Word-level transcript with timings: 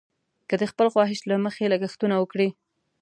که 0.49 0.55
د 0.61 0.63
خپل 0.71 0.87
خواهش 0.93 1.19
له 1.29 1.35
مخې 1.45 1.71
لګښتونه 1.73 2.15
وکړي. 2.17 2.49